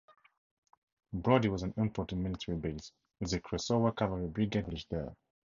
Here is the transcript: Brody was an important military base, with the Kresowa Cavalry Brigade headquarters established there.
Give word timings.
Brody 1.13 1.47
was 1.49 1.61
an 1.61 1.75
important 1.77 2.21
military 2.23 2.57
base, 2.57 2.91
with 3.19 3.29
the 3.29 3.39
Kresowa 3.39 3.95
Cavalry 3.95 4.25
Brigade 4.29 4.61
headquarters 4.65 4.79
established 4.79 4.89
there. 4.89 5.15